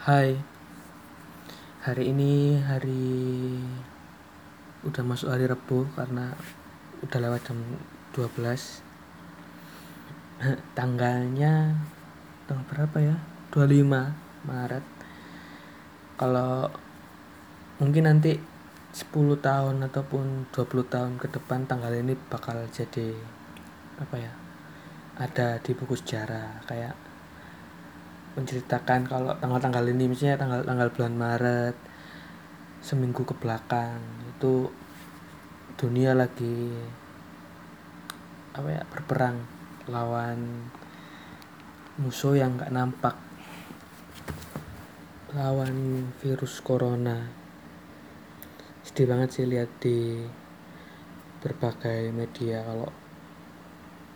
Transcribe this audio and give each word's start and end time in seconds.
Hai. 0.00 0.32
Hari 1.84 2.08
ini 2.08 2.56
hari 2.56 3.20
Udah 4.80 5.04
masuk 5.04 5.28
hari 5.28 5.44
Rebu 5.44 5.92
karena 5.92 6.32
Udah 7.04 7.20
lewat 7.20 7.44
jam 7.44 7.60
12 8.16 8.32
Tanggalnya 10.80 11.76
Tanggal 12.48 12.64
berapa 12.72 12.96
ya? 12.96 13.20
25 13.52 14.48
Maret. 14.48 14.84
Kalau 16.16 16.72
Mungkin 17.76 18.08
nanti 18.08 18.40
10 18.96 19.04
tahun 19.36 19.84
ataupun 19.84 20.48
20 20.48 20.80
tahun 20.88 21.20
ke 21.20 21.28
depan 21.28 21.68
tanggal 21.68 21.92
ini 21.92 22.16
bakal 22.32 22.56
jadi 22.72 23.12
apa 24.00 24.16
ya? 24.16 24.32
Ada 25.20 25.60
di 25.60 25.76
buku 25.76 25.92
sejarah 25.92 26.64
kayak 26.64 27.09
menceritakan 28.38 29.06
kalau 29.10 29.34
tanggal-tanggal 29.38 29.84
ini 29.90 30.06
misalnya 30.06 30.38
tanggal-tanggal 30.38 30.88
bulan 30.94 31.14
Maret 31.18 31.76
seminggu 32.80 33.26
ke 33.26 33.34
belakang 33.36 34.00
itu 34.36 34.70
dunia 35.76 36.16
lagi 36.16 36.72
apa 38.54 38.68
ya 38.68 38.82
berperang 38.88 39.36
lawan 39.90 40.68
musuh 42.00 42.38
yang 42.38 42.56
nggak 42.56 42.72
nampak 42.72 43.16
lawan 45.30 46.10
virus 46.18 46.58
corona. 46.58 47.30
Sedih 48.82 49.06
banget 49.06 49.28
sih 49.30 49.46
lihat 49.46 49.70
di 49.78 50.26
berbagai 51.38 52.10
media 52.10 52.66
kalau 52.66 52.90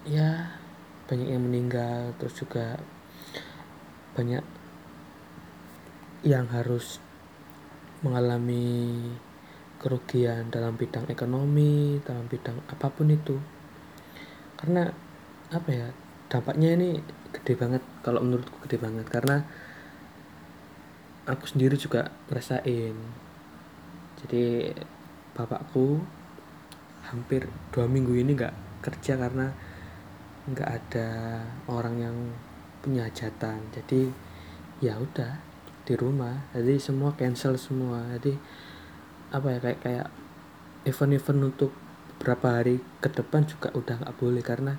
ya 0.04 0.58
banyak 1.06 1.28
yang 1.30 1.44
meninggal 1.46 2.12
terus 2.18 2.34
juga 2.36 2.76
banyak 4.14 4.44
yang 6.24 6.48
harus 6.48 7.02
mengalami 8.00 8.96
kerugian 9.76 10.48
dalam 10.48 10.80
bidang 10.80 11.04
ekonomi, 11.12 12.00
dalam 12.00 12.24
bidang 12.24 12.56
apa 12.72 12.88
pun 12.88 13.12
itu. 13.12 13.36
Karena 14.56 14.88
apa 15.52 15.68
ya? 15.68 15.88
Dampaknya 16.30 16.72
ini 16.78 16.96
gede 17.34 17.52
banget 17.58 17.82
kalau 18.00 18.24
menurutku 18.24 18.56
gede 18.64 18.80
banget 18.80 19.06
karena 19.12 19.44
aku 21.28 21.44
sendiri 21.44 21.76
juga 21.76 22.08
ngerasain. 22.32 22.96
Jadi 24.24 24.72
bapakku 25.36 26.00
hampir 27.04 27.44
dua 27.68 27.84
minggu 27.84 28.16
ini 28.16 28.32
nggak 28.32 28.54
kerja 28.80 29.20
karena 29.20 29.52
nggak 30.48 30.70
ada 30.70 31.08
orang 31.68 31.96
yang 32.00 32.16
punya 32.84 33.08
hajatan. 33.08 33.64
Jadi 33.72 34.12
ya 34.84 35.00
udah 35.00 35.40
di 35.88 35.96
rumah. 35.96 36.52
Jadi 36.52 36.76
semua 36.76 37.16
cancel 37.16 37.56
semua. 37.56 38.04
Jadi 38.20 38.36
apa 39.32 39.48
ya 39.48 39.58
kayak 39.64 39.80
kayak 39.80 40.08
event-event 40.84 41.40
untuk 41.56 41.72
beberapa 42.14 42.60
hari 42.60 42.78
ke 43.00 43.08
depan 43.08 43.48
juga 43.48 43.72
udah 43.72 44.04
nggak 44.04 44.16
boleh 44.20 44.44
karena 44.44 44.76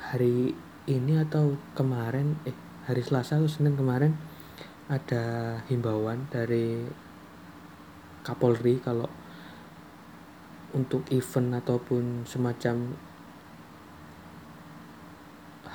hari 0.00 0.56
ini 0.88 1.14
atau 1.22 1.54
kemarin 1.76 2.38
eh 2.48 2.56
hari 2.86 3.02
Selasa 3.02 3.38
atau 3.38 3.50
Senin 3.50 3.74
kemarin 3.74 4.14
ada 4.86 5.58
himbauan 5.66 6.30
dari 6.30 6.86
Kapolri 8.22 8.78
kalau 8.82 9.10
untuk 10.74 11.06
event 11.10 11.58
ataupun 11.58 12.26
semacam 12.26 12.94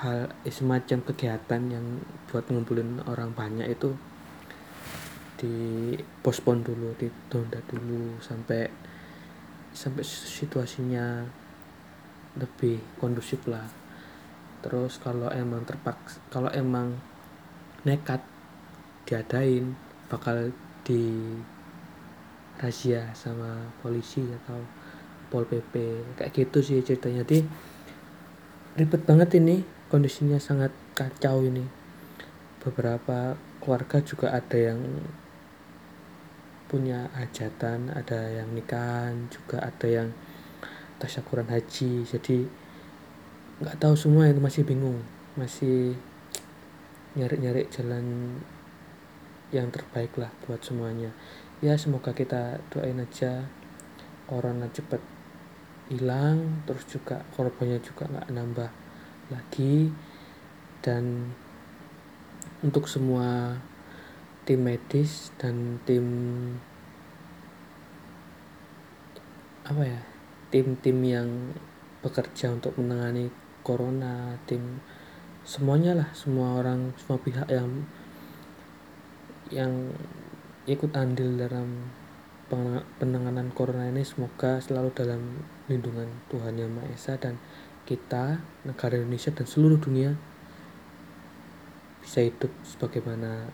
hal 0.02 0.34
semacam 0.50 0.98
kegiatan 1.06 1.62
yang 1.70 1.86
buat 2.26 2.42
ngumpulin 2.50 3.06
orang 3.06 3.30
banyak 3.30 3.70
itu 3.70 3.94
di 5.38 5.94
pospon 6.22 6.62
dulu 6.66 6.90
ditunda 6.98 7.62
dulu 7.70 8.18
sampai 8.18 8.66
sampai 9.70 10.02
situasinya 10.06 11.22
lebih 12.34 12.82
kondusif 12.98 13.46
lah. 13.46 13.62
Terus 14.62 14.98
kalau 14.98 15.30
emang 15.30 15.62
terpaksa 15.62 16.18
kalau 16.34 16.50
emang 16.50 16.98
nekat 17.86 18.22
diadain 19.06 19.74
bakal 20.10 20.50
di 20.82 21.30
razia 22.58 23.10
sama 23.14 23.70
polisi 23.82 24.22
atau 24.22 24.58
pol 25.30 25.46
pp 25.46 25.74
kayak 26.18 26.34
gitu 26.34 26.58
sih 26.58 26.82
ceritanya. 26.82 27.22
Di 27.22 27.42
ribet 28.78 29.02
banget 29.06 29.38
ini 29.38 29.81
kondisinya 29.92 30.40
sangat 30.40 30.72
kacau 30.96 31.44
ini. 31.44 31.68
Beberapa 32.64 33.36
keluarga 33.60 34.00
juga 34.00 34.32
ada 34.32 34.56
yang 34.56 34.80
punya 36.72 37.12
hajatan 37.12 37.92
ada 37.92 38.32
yang 38.32 38.48
nikahan 38.56 39.28
juga 39.28 39.60
ada 39.60 39.84
yang 39.84 40.08
tasyakuran 40.96 41.44
haji. 41.52 42.08
Jadi 42.08 42.48
nggak 43.60 43.76
tahu 43.76 43.92
semua 43.92 44.32
itu 44.32 44.40
masih 44.40 44.64
bingung 44.64 45.04
masih 45.36 45.92
nyari-nyari 47.12 47.68
jalan 47.68 48.40
yang 49.52 49.68
terbaik 49.68 50.16
lah 50.16 50.32
buat 50.48 50.64
semuanya. 50.64 51.12
Ya 51.60 51.76
semoga 51.76 52.16
kita 52.16 52.64
doain 52.72 52.96
aja 52.96 53.44
corona 54.24 54.72
cepet 54.72 55.04
hilang 55.92 56.64
terus 56.64 56.88
juga 56.88 57.20
korbannya 57.36 57.76
juga 57.84 58.08
nggak 58.08 58.32
nambah 58.32 58.81
lagi. 59.32 59.88
Dan 60.84 61.32
untuk 62.62 62.86
semua 62.86 63.56
tim 64.46 64.62
medis 64.62 65.30
dan 65.38 65.78
tim 65.86 66.06
apa 69.62 69.82
ya 69.86 70.00
tim-tim 70.50 70.98
yang 71.06 71.30
bekerja 72.02 72.50
untuk 72.50 72.74
menangani 72.74 73.30
corona 73.62 74.34
tim 74.44 74.82
semuanya 75.46 75.94
lah 75.94 76.08
semua 76.10 76.58
orang 76.58 76.90
semua 76.98 77.22
pihak 77.22 77.46
yang 77.46 77.86
yang 79.54 79.72
ikut 80.66 80.90
andil 80.94 81.38
dalam 81.38 81.86
penanganan 83.00 83.48
corona 83.54 83.88
ini 83.88 84.04
semoga 84.04 84.60
selalu 84.60 84.92
dalam 84.92 85.40
lindungan 85.72 86.10
Tuhan 86.28 86.60
Yang 86.60 86.70
Maha 86.76 86.88
Esa 86.92 87.14
dan 87.16 87.40
kita, 87.84 88.38
negara 88.66 88.98
Indonesia 88.98 89.34
dan 89.34 89.46
seluruh 89.46 89.78
dunia 89.78 90.14
bisa 92.02 92.22
hidup 92.22 92.50
sebagaimana 92.66 93.46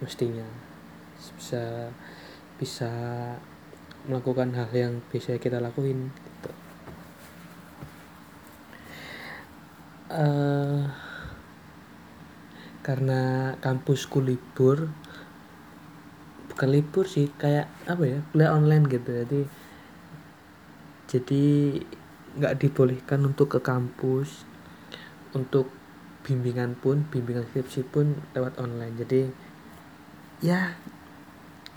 mestinya. 0.00 0.46
Bisa 1.36 1.88
bisa 2.60 2.92
melakukan 4.04 4.52
hal 4.52 4.68
yang 4.72 4.94
biasa 5.08 5.40
kita 5.40 5.58
lakuin 5.60 6.12
gitu. 6.12 6.50
Uh, 10.14 10.86
karena 12.84 13.56
kampusku 13.64 14.20
libur 14.20 14.92
bukan 16.52 16.68
libur 16.70 17.08
sih 17.08 17.32
kayak 17.34 17.66
apa 17.88 18.04
ya 18.04 18.18
kuliah 18.30 18.52
online 18.54 18.84
gitu 18.86 19.10
jadi 19.10 19.40
jadi 21.08 21.46
nggak 22.34 22.58
dibolehkan 22.58 23.22
untuk 23.22 23.58
ke 23.58 23.60
kampus 23.62 24.42
untuk 25.34 25.70
bimbingan 26.24 26.74
pun 26.74 27.04
bimbingan 27.06 27.46
skripsi 27.46 27.86
pun 27.86 28.18
lewat 28.32 28.58
online. 28.58 28.94
Jadi 28.98 29.22
ya 30.42 30.74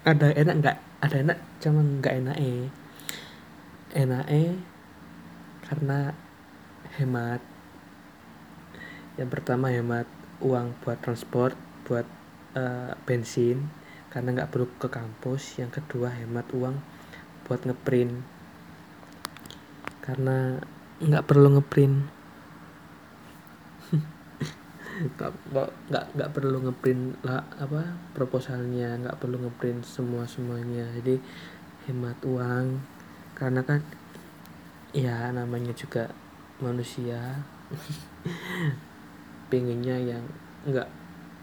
ada 0.07 0.33
enak 0.33 0.55
nggak 0.63 0.77
ada 1.03 1.15
enak 1.19 1.37
cuman 1.61 1.85
nggak 1.99 2.15
enak 2.25 2.37
eh 2.39 2.65
enak 3.93 4.25
eh 4.31 4.55
karena 5.67 6.15
hemat. 6.97 7.41
Yang 9.19 9.29
pertama 9.33 9.73
hemat 9.73 10.07
uang 10.39 10.77
buat 10.85 10.97
transport 11.01 11.57
buat 11.85 12.05
uh, 12.53 12.93
bensin 13.05 13.67
karena 14.13 14.33
nggak 14.33 14.49
perlu 14.49 14.65
ke 14.79 14.87
kampus. 14.89 15.59
Yang 15.59 15.83
kedua 15.83 16.13
hemat 16.13 16.47
uang 16.55 16.79
buat 17.45 17.61
ngeprint 17.67 18.36
karena 20.07 20.55
nggak 21.03 21.25
perlu 21.27 21.59
ngeprint. 21.59 22.15
Nggak 24.97 25.31
nggak 26.15 26.31
perlu 26.33 26.57
ngeprint 26.63 27.21
lah 27.21 27.43
apa 27.59 27.85
proposalnya 28.17 28.97
nggak 28.97 29.19
perlu 29.19 29.37
ngeprint 29.45 29.85
semua 29.85 30.23
semuanya 30.25 30.87
jadi 30.95 31.19
hemat 31.85 32.17
uang. 32.23 32.79
Karena 33.35 33.61
kan 33.67 33.83
ya 34.95 35.27
namanya 35.35 35.75
juga 35.75 36.07
manusia. 36.63 37.43
Pengennya 39.51 39.99
yang 39.99 40.23
nggak 40.65 40.87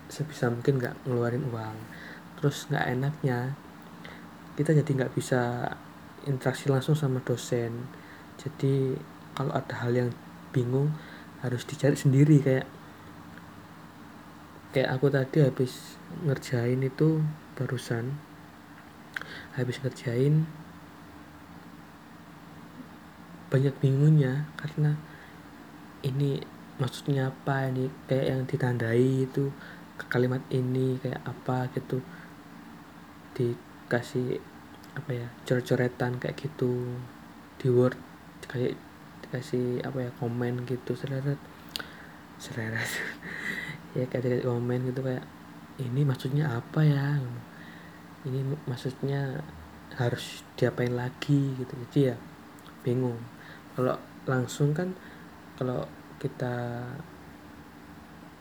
sebisa 0.08 0.49
mungkin 0.49 0.81
nggak 0.81 1.05
ngeluarin 1.05 1.44
uang. 1.52 1.76
Terus 2.40 2.64
nggak 2.72 2.87
enaknya 2.96 3.52
kita 4.56 4.72
jadi 4.72 4.90
nggak 5.05 5.14
bisa 5.14 5.69
interaksi 6.25 6.72
langsung 6.72 6.96
sama 6.96 7.20
dosen 7.20 8.03
jadi 8.38 8.98
kalau 9.34 9.52
ada 9.54 9.75
hal 9.82 9.92
yang 9.94 10.10
bingung 10.54 10.94
harus 11.42 11.66
dicari 11.66 11.98
sendiri 11.98 12.40
kayak 12.40 12.66
kayak 14.75 14.90
aku 14.90 15.06
tadi 15.06 15.38
habis 15.44 15.98
ngerjain 16.26 16.82
itu 16.82 17.22
barusan. 17.54 18.14
Habis 19.54 19.78
ngerjain 19.82 20.46
banyak 23.54 23.75
bingungnya 23.78 24.50
karena 24.58 24.98
ini 26.02 26.42
maksudnya 26.82 27.31
apa 27.31 27.70
ini 27.70 27.86
kayak 28.10 28.26
yang 28.34 28.42
ditandai 28.50 29.31
itu 29.31 29.54
kalimat 30.10 30.42
ini 30.50 30.98
kayak 30.98 31.22
apa 31.22 31.70
gitu. 31.78 32.02
Dikasih 33.38 34.42
apa 34.94 35.10
ya 35.10 35.28
coret-coretan 35.46 36.19
kayak 36.19 36.38
gitu 36.38 36.98
di 37.62 37.70
word 37.70 38.13
kayak 38.46 38.76
dikasih 39.26 39.81
apa 39.82 40.08
ya 40.08 40.11
komen 40.20 40.69
gitu 40.69 40.93
seret 40.94 41.41
seret 42.38 42.75
ya 43.96 44.05
kayak 44.11 44.23
dikasih 44.29 44.46
komen 44.46 44.81
gitu 44.93 45.00
kayak 45.00 45.25
ini 45.82 46.06
maksudnya 46.06 46.55
apa 46.55 46.81
ya? 46.87 47.19
Ini 48.25 48.41
maksudnya 48.70 49.43
harus 49.99 50.46
diapain 50.55 50.94
lagi 50.94 51.55
gitu. 51.58 51.73
Jadi 51.88 51.99
ya 52.14 52.17
bingung. 52.87 53.19
Kalau 53.75 53.99
langsung 54.25 54.70
kan 54.70 54.94
kalau 55.58 55.82
kita 56.23 56.87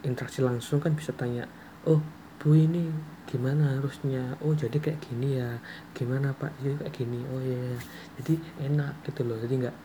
interaksi 0.05 0.43
langsung 0.43 0.79
kan 0.79 0.93
bisa 0.93 1.11
tanya 1.15 1.47
oh 1.87 1.99
bu 2.37 2.53
ini 2.53 2.91
gimana 3.25 3.79
harusnya? 3.79 4.37
Oh 4.45 4.53
jadi 4.53 4.77
kayak 4.77 5.01
gini 5.01 5.41
ya. 5.41 5.57
Gimana 5.97 6.37
pak? 6.37 6.53
Jadi 6.61 6.75
kayak 6.85 6.93
gini. 6.93 7.19
Oh 7.33 7.41
ya 7.41 7.57
yeah. 7.57 7.75
jadi 8.21 8.33
enak 8.69 8.93
gitu 9.09 9.25
loh. 9.25 9.41
Jadi 9.41 9.53
nggak 9.65 9.77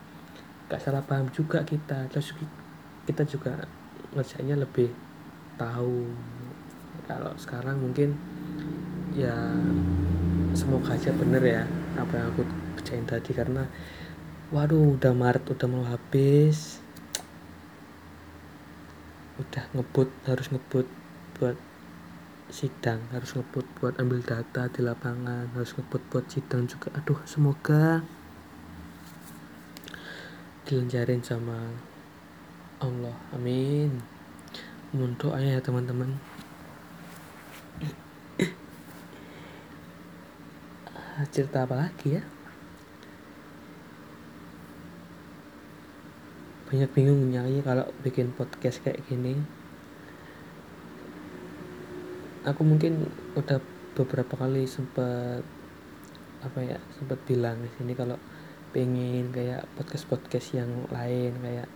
nggak 0.68 0.80
salah 0.84 1.00
paham 1.00 1.32
juga 1.32 1.64
kita. 1.64 2.06
Terus 2.12 2.36
kita 3.08 3.24
juga 3.24 3.64
ngerjainnya 4.12 4.60
lebih 4.60 4.92
tahu. 5.56 6.12
Kalau 7.08 7.32
sekarang 7.40 7.80
mungkin 7.80 8.12
ya 9.16 9.34
semoga 10.52 10.92
aja 10.92 11.08
bener 11.16 11.40
ya 11.40 11.62
apa 11.96 12.12
yang 12.20 12.26
aku 12.36 12.44
kerjain 12.76 13.08
tadi. 13.08 13.32
Karena 13.32 13.64
waduh 14.52 15.00
udah 15.00 15.16
Maret 15.16 15.48
udah 15.48 15.68
mau 15.72 15.88
habis. 15.88 16.84
Udah 19.40 19.64
ngebut 19.72 20.12
harus 20.28 20.52
ngebut 20.52 20.84
buat 21.40 21.56
sidang 22.48 23.04
harus 23.12 23.36
ngebut 23.36 23.64
buat 23.76 24.00
ambil 24.00 24.24
data 24.24 24.72
di 24.72 24.80
lapangan 24.80 25.52
harus 25.52 25.76
ngebut 25.76 26.00
buat 26.08 26.26
sidang 26.32 26.64
juga. 26.64 26.88
Aduh 26.96 27.20
semoga 27.28 28.00
dilancarin 30.68 31.24
sama 31.24 31.56
Allah. 32.84 33.16
Amin. 33.32 34.04
Mohon 34.92 35.16
doanya 35.16 35.56
ya 35.56 35.60
teman-teman. 35.64 36.12
Cerita 41.32 41.64
apa 41.64 41.88
lagi 41.88 42.20
ya? 42.20 42.22
Banyak 46.68 46.90
bingung 46.92 47.32
nyanyi 47.32 47.64
kalau 47.64 47.88
bikin 48.04 48.36
podcast 48.36 48.84
kayak 48.84 49.00
gini. 49.08 49.40
Aku 52.44 52.60
mungkin 52.60 53.08
udah 53.40 53.56
beberapa 53.96 54.36
kali 54.36 54.68
sempat 54.68 55.40
apa 56.38 56.58
ya 56.62 56.78
sempat 56.94 57.18
bilang 57.26 57.58
di 57.58 57.70
sini 57.74 57.98
kalau 57.98 58.14
pengen 58.70 59.32
kayak 59.32 59.64
podcast 59.76 60.04
podcast 60.08 60.48
yang 60.56 60.70
lain 60.92 61.32
kayak 61.40 61.68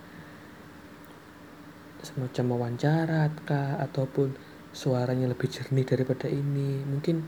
semacam 2.02 2.44
wawancara 2.58 3.30
kah 3.46 3.78
ataupun 3.78 4.34
suaranya 4.74 5.30
lebih 5.30 5.46
jernih 5.46 5.86
daripada 5.86 6.26
ini. 6.26 6.82
Mungkin 6.82 7.22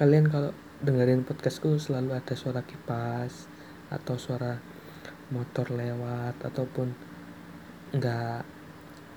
kalian 0.00 0.26
kalau 0.32 0.50
dengerin 0.80 1.22
podcastku 1.28 1.76
selalu 1.76 2.16
ada 2.16 2.34
suara 2.34 2.64
kipas 2.64 3.46
atau 3.92 4.16
suara 4.16 4.56
motor 5.30 5.72
lewat 5.72 6.40
ataupun 6.40 6.88
nggak 7.94 8.40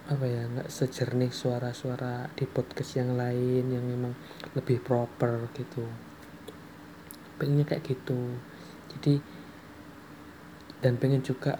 apa 0.08 0.24
ya 0.24 0.48
nggak 0.48 0.72
sejernih 0.72 1.34
suara-suara 1.36 2.32
di 2.32 2.48
podcast 2.48 2.96
yang 2.96 3.20
lain 3.20 3.68
yang 3.68 3.84
memang 3.84 4.14
lebih 4.56 4.80
proper 4.80 5.52
gitu. 5.56 5.84
Pengennya 7.38 7.68
kayak 7.68 7.84
gitu. 7.86 8.38
Jadi 8.96 9.37
dan 10.81 11.01
pengen 11.01 11.25
juga 11.25 11.57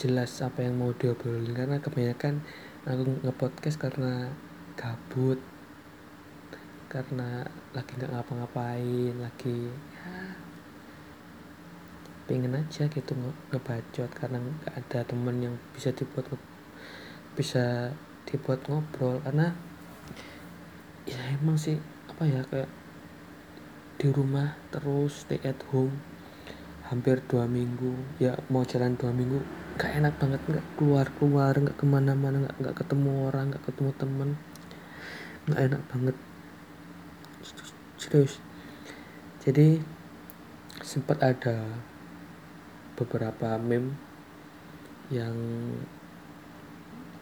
jelas 0.00 0.40
apa 0.40 0.64
yang 0.64 0.78
mau 0.80 0.90
diobrolin. 0.96 1.52
Karena 1.52 1.76
kebanyakan 1.78 2.40
aku 2.84 3.02
ngepodcast 3.24 3.78
karena 3.80 4.32
gabut 4.74 5.40
karena 6.90 7.42
lagi 7.74 7.90
nggak 7.98 8.12
ngapa-ngapain 8.14 9.14
lagi 9.18 9.66
pengen 12.24 12.56
aja 12.56 12.88
gitu 12.88 13.12
ngebacot. 13.52 14.10
Karena 14.16 14.40
nggak 14.40 14.74
ada 14.74 15.00
temen 15.04 15.36
yang 15.44 15.54
bisa 15.76 15.92
dibuat 15.92 16.26
bisa 17.36 17.92
dibuat 18.24 18.64
ngobrol. 18.66 19.20
Karena 19.20 19.52
ya 21.04 21.20
emang 21.36 21.60
sih 21.60 21.76
apa 22.08 22.24
ya 22.24 22.40
kayak 22.48 22.70
di 24.00 24.08
rumah 24.10 24.56
terus 24.72 25.24
stay 25.24 25.40
at 25.44 25.60
home 25.70 26.13
hampir 26.88 27.20
dua 27.28 27.48
minggu. 27.48 27.94
Ya 28.20 28.36
mau 28.52 28.64
jalan 28.64 28.96
dua 28.96 29.10
minggu 29.10 29.40
gak 29.74 29.90
enak 29.98 30.14
banget 30.22 30.38
nggak 30.46 30.66
keluar 30.78 31.10
keluar 31.18 31.50
nggak 31.50 31.74
ke 31.74 31.82
mana-mana 31.82 32.46
nggak 32.46 32.56
nggak 32.62 32.76
ketemu 32.78 33.10
orang 33.26 33.44
nggak 33.50 33.64
ketemu 33.66 33.90
temen. 33.98 34.30
Nggak 35.50 35.60
enak 35.70 35.82
banget. 35.90 36.16
Serius. 37.98 38.38
Jadi 39.44 39.82
sempat 40.80 41.20
ada 41.20 41.64
beberapa 42.94 43.58
meme 43.58 43.96
yang 45.10 45.34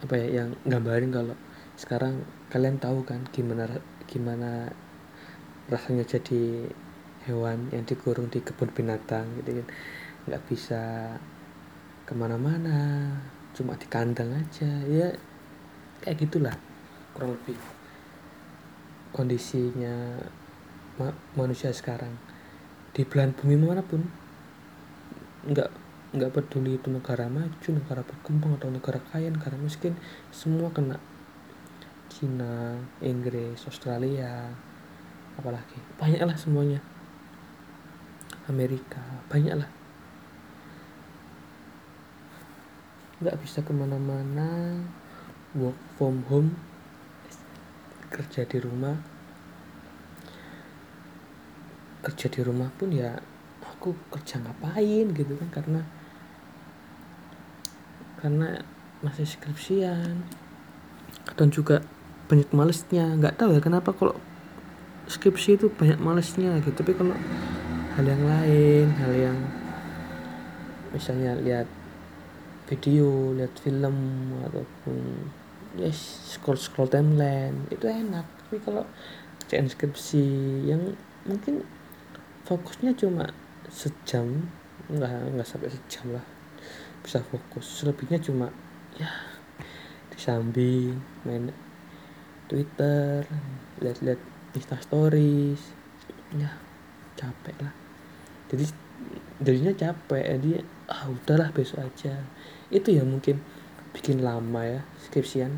apa 0.02 0.14
ya 0.18 0.42
yang 0.42 0.50
gambarin 0.66 1.14
kalau 1.14 1.36
sekarang 1.78 2.26
kalian 2.50 2.76
tahu 2.76 3.06
kan 3.06 3.24
gimana 3.30 3.66
gimana 4.10 4.70
rasanya 5.70 6.04
jadi 6.04 6.68
hewan 7.26 7.70
yang 7.70 7.86
dikurung 7.86 8.26
di 8.26 8.42
kebun 8.42 8.70
binatang 8.74 9.26
gitu 9.40 9.62
kan. 9.62 9.66
Nggak 10.26 10.42
bisa 10.50 10.82
ke 12.02 12.12
mana-mana 12.18 13.10
cuma 13.54 13.78
di 13.78 13.86
kandang 13.86 14.32
aja. 14.34 14.70
Ya 14.88 15.14
kayak 16.02 16.18
gitulah 16.26 16.56
kurang 17.14 17.38
lebih 17.38 17.58
kondisinya 19.14 20.18
ma 20.98 21.14
manusia 21.38 21.70
sekarang. 21.70 22.16
Di 22.92 23.06
belahan 23.06 23.32
bumi 23.32 23.56
mana 23.56 23.84
pun 23.84 24.02
nggak 25.46 25.70
nggak 26.12 26.32
peduli 26.36 26.76
itu 26.76 26.92
negara 26.92 27.24
maju 27.24 27.68
negara 27.72 28.04
berkembang 28.04 28.60
atau 28.60 28.68
negara 28.68 29.00
kaya 29.10 29.32
negara 29.32 29.56
miskin 29.56 29.94
semua 30.34 30.68
kena. 30.74 30.98
Cina 32.12 32.76
Inggris 33.00 33.64
Australia 33.64 34.52
apalagi. 35.40 35.80
Banyak 35.96 36.20
lah 36.28 36.36
semuanya 36.36 36.91
Amerika. 38.48 39.02
Banyak 39.30 39.54
lah 39.58 39.70
nggak 43.22 43.38
bisa 43.38 43.62
ke 43.62 43.70
mana-mana. 43.70 44.82
Work 45.54 45.78
from 45.94 46.26
home. 46.26 46.58
Kerja 48.10 48.42
di 48.42 48.58
rumah. 48.58 48.98
Kerja 52.02 52.26
di 52.26 52.40
rumah 52.42 52.68
pun 52.74 52.90
ya 52.90 53.14
aku 53.62 53.94
kerja 54.14 54.38
ngapain 54.38 55.10
gitu 55.10 55.34
kan 55.38 55.48
karena 55.54 55.80
karena 58.18 58.48
masih 59.06 59.26
skripsian. 59.26 60.18
Dan 61.38 61.54
juga 61.54 61.86
banyak 62.26 62.50
malesnya. 62.50 63.14
Nggak 63.14 63.38
tahu 63.38 63.54
ya 63.54 63.62
kenapa 63.62 63.94
kalau 63.94 64.18
skripsi 65.06 65.62
itu 65.62 65.70
banyak 65.70 66.02
malesnya 66.02 66.58
gitu. 66.58 66.74
Tapi 66.74 66.90
kalau 66.98 67.14
hal 67.92 68.08
yang 68.08 68.24
lain 68.24 68.86
hal 68.96 69.12
yang 69.12 69.38
misalnya 70.96 71.36
lihat 71.36 71.68
video 72.64 73.36
lihat 73.36 73.52
film 73.60 73.96
ataupun 74.48 75.28
yes 75.76 76.32
scroll 76.32 76.56
scroll 76.56 76.88
timeline 76.88 77.68
itu 77.68 77.84
enak. 77.84 78.24
Tapi 78.24 78.56
kalau 78.64 78.88
kerjaan 79.44 79.68
skripsi 79.68 80.24
yang 80.64 80.96
mungkin 81.28 81.68
fokusnya 82.48 82.96
cuma 82.96 83.28
sejam 83.68 84.48
nggak 84.88 85.36
nggak 85.36 85.48
sampai 85.48 85.68
sejam 85.68 86.16
lah. 86.16 86.24
Bisa 87.04 87.20
fokus. 87.20 87.68
Selebihnya 87.68 88.16
cuma 88.24 88.48
ya 88.96 89.12
disambi 90.08 90.96
main 91.28 91.52
Twitter 92.48 93.24
lihat-lihat 93.84 94.20
Insta 94.56 94.76
Stories 94.80 95.60
ya 96.36 96.52
capek 97.16 97.56
lah 97.60 97.81
jadi 98.52 98.64
jadinya 99.40 99.72
capek. 99.72 100.24
Jadi 100.38 100.50
ah 100.92 101.08
udahlah 101.08 101.48
besok 101.56 101.80
aja. 101.82 102.20
Itu 102.68 102.92
ya 102.92 103.02
mungkin 103.02 103.40
bikin 103.96 104.20
lama 104.20 104.60
ya 104.62 104.80
skripsian. 105.08 105.56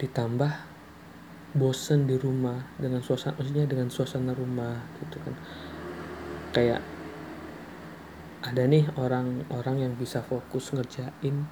Ditambah 0.00 0.52
bosen 1.52 2.08
di 2.08 2.16
rumah 2.16 2.60
dengan 2.76 3.00
suasana 3.00 3.36
maksudnya 3.40 3.64
dengan 3.68 3.88
suasana 3.92 4.32
rumah 4.32 4.80
gitu 5.04 5.20
kan. 5.20 5.34
Kayak 6.56 6.80
ada 8.40 8.62
nih 8.64 8.88
orang-orang 8.96 9.84
yang 9.84 9.92
bisa 9.98 10.24
fokus 10.24 10.72
ngerjain 10.72 11.44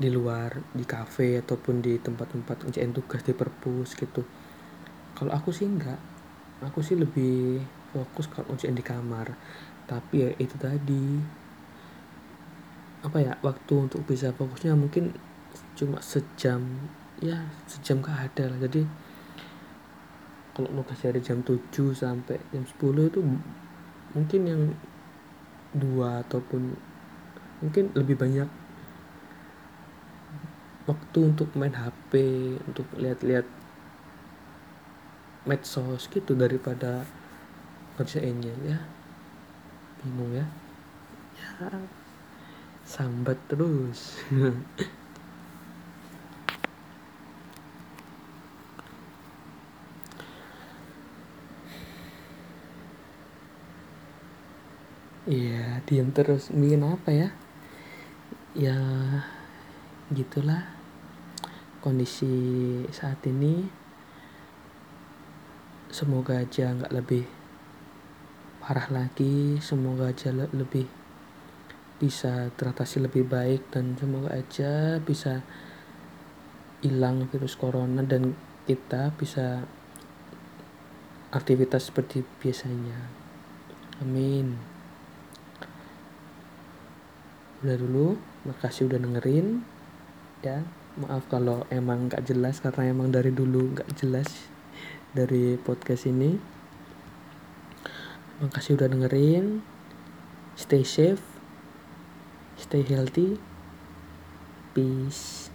di 0.00 0.08
luar 0.08 0.56
di 0.72 0.86
kafe 0.88 1.40
ataupun 1.42 1.82
di 1.82 2.00
tempat-tempat 2.00 2.68
ngerjain 2.68 2.94
tugas 2.94 3.26
di 3.26 3.34
perpus 3.34 3.98
gitu. 3.98 4.22
Kalau 5.18 5.32
aku 5.34 5.50
sih 5.50 5.66
enggak. 5.66 5.98
Aku 6.60 6.84
sih 6.84 6.92
lebih 6.92 7.64
fokus 7.90 8.26
kalau 8.30 8.54
ngerjain 8.54 8.76
di 8.78 8.84
kamar. 8.84 9.34
Tapi 9.84 10.14
ya 10.26 10.30
itu 10.38 10.56
tadi. 10.56 11.20
Apa 13.00 13.18
ya 13.20 13.32
waktu 13.40 13.90
untuk 13.90 14.04
bisa 14.04 14.30
fokusnya 14.34 14.76
mungkin 14.78 15.14
cuma 15.74 15.98
sejam. 16.00 16.62
Ya 17.20 17.50
sejam 17.68 18.00
ke 18.00 18.10
ada 18.10 18.48
lah. 18.48 18.58
Jadi 18.64 18.86
kalau 20.54 20.70
nugas 20.74 20.98
dari 21.00 21.22
jam 21.22 21.40
7 21.40 21.56
sampai 21.94 22.36
jam 22.50 22.64
10 22.66 23.10
itu 23.10 23.20
mungkin 24.10 24.40
yang 24.42 24.62
dua 25.70 26.26
ataupun 26.26 26.74
mungkin 27.62 27.94
lebih 27.94 28.18
banyak 28.18 28.50
waktu 30.90 31.18
untuk 31.22 31.54
main 31.54 31.70
HP 31.70 32.12
untuk 32.66 32.90
lihat-lihat 32.98 33.46
medsos 35.46 36.10
gitu 36.10 36.34
daripada 36.34 37.06
kerjainnya 38.00 38.56
ya 38.64 38.80
bingung 40.00 40.32
ya 40.32 40.48
ya 41.36 41.68
sambat 42.88 43.36
terus 43.44 44.16
Iya, 55.30 55.78
diam 55.86 56.10
terus. 56.10 56.50
Bikin 56.50 56.82
apa 56.82 57.14
ya? 57.14 57.28
Ya, 58.50 58.74
gitulah 60.10 60.66
kondisi 61.78 62.26
saat 62.90 63.22
ini. 63.30 63.70
Semoga 65.94 66.42
aja 66.42 66.74
nggak 66.74 66.90
lebih 66.90 67.39
parah 68.60 68.86
lagi. 68.92 69.56
Semoga 69.64 70.12
aja 70.12 70.30
lebih 70.30 70.86
bisa 72.00 72.48
teratasi 72.56 73.04
lebih 73.04 73.28
baik 73.28 73.68
dan 73.68 73.92
semoga 74.00 74.32
aja 74.32 74.96
bisa 75.04 75.44
hilang 76.80 77.28
virus 77.28 77.60
corona 77.60 78.00
dan 78.00 78.32
kita 78.64 79.12
bisa 79.16 79.68
aktivitas 81.28 81.92
seperti 81.92 82.24
biasanya. 82.40 82.96
Amin. 84.00 84.56
Udah 87.60 87.76
dulu, 87.76 88.16
makasih 88.48 88.88
udah 88.88 88.96
dengerin. 88.96 89.60
Ya, 90.40 90.64
maaf 90.96 91.28
kalau 91.28 91.68
emang 91.68 92.08
gak 92.08 92.24
jelas 92.24 92.64
karena 92.64 92.96
emang 92.96 93.12
dari 93.12 93.28
dulu 93.28 93.76
gak 93.76 93.92
jelas 94.00 94.48
dari 95.12 95.60
podcast 95.60 96.08
ini. 96.08 96.59
Makasih 98.40 98.80
udah 98.80 98.88
dengerin. 98.88 99.60
Stay 100.56 100.80
safe. 100.80 101.20
Stay 102.56 102.80
healthy. 102.88 103.36
Peace 104.72 105.49